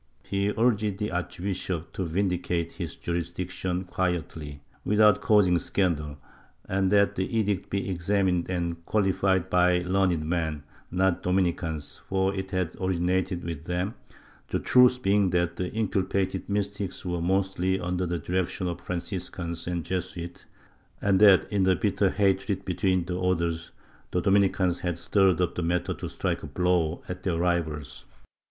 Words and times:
He 0.23 0.49
urged 0.57 0.97
the 0.97 1.11
archbishop 1.11 1.93
to 1.93 2.07
vindicate 2.07 2.71
his 2.71 2.95
jurisdiction 2.95 3.83
quietly, 3.83 4.61
without 4.83 5.21
causing 5.21 5.59
scandal, 5.59 6.17
and 6.67 6.91
that 6.91 7.13
the 7.15 7.37
edict 7.37 7.69
be 7.69 7.87
examined 7.87 8.49
and 8.49 8.83
quali 8.87 9.11
fied 9.11 9.47
by 9.51 9.83
learned 9.83 10.25
men, 10.25 10.63
not 10.89 11.21
Dominicans, 11.21 12.01
for 12.09 12.33
it 12.33 12.49
had 12.49 12.75
originated 12.81 13.43
with 13.43 13.65
them— 13.65 13.93
the 14.49 14.57
truth 14.57 15.03
being 15.03 15.29
that 15.29 15.57
the 15.57 15.71
inculpated 15.71 16.49
mystics 16.49 17.05
were 17.05 17.21
mostly 17.21 17.79
under 17.79 18.07
the 18.07 18.17
direction 18.17 18.67
of 18.67 18.81
Franciscans 18.81 19.67
and 19.67 19.85
Jesuits 19.85 20.45
and 20.99 21.19
that, 21.19 21.45
in 21.51 21.61
the 21.61 21.75
bitter 21.75 22.09
hatred 22.09 22.65
between 22.65 23.05
the 23.05 23.13
Orders, 23.17 23.69
the 24.09 24.19
Dominicans 24.19 24.79
had 24.79 24.97
stirred 24.97 25.39
up 25.39 25.53
the 25.53 25.61
matter 25.61 25.93
to 25.93 26.09
strike 26.09 26.41
a 26.41 26.47
blow 26.47 27.03
at 27.07 27.21
their 27.21 27.37
rivals. 27.37 28.05